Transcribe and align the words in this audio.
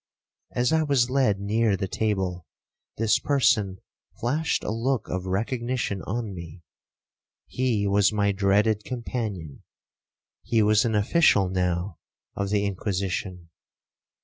As 0.55 0.73
I 0.73 0.81
was 0.81 1.11
led 1.11 1.39
near 1.39 1.77
the 1.77 1.87
table, 1.87 2.47
this 2.97 3.19
person 3.19 3.77
flashed 4.19 4.63
a 4.63 4.71
look 4.71 5.07
of 5.07 5.27
recognition 5.27 6.01
on 6.07 6.33
me,—he 6.33 7.85
was 7.85 8.11
my 8.11 8.31
dreaded 8.31 8.83
companion,—he 8.83 10.63
was 10.63 10.85
an 10.85 10.95
official 10.95 11.49
now 11.49 11.99
of 12.33 12.49
the 12.49 12.65
Inquisition. 12.65 13.51